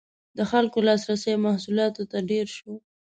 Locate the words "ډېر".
2.29-2.45